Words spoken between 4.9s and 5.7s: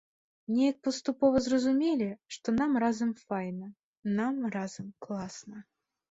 класна.